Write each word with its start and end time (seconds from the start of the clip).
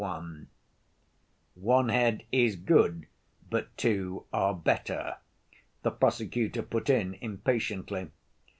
""One 1.53 1.89
head 1.89 2.23
is 2.31 2.55
good, 2.55 3.05
but 3.51 3.77
two 3.77 4.25
are 4.33 4.51
better," 4.55 5.17
the 5.83 5.91
prosecutor 5.91 6.63
put 6.63 6.89
in 6.89 7.13
impatiently. 7.21 8.09